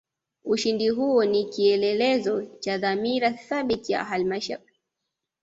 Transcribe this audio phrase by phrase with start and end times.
[0.43, 4.79] ushindi huo ni kieelezo cha dhamira thabiti ya halmashauri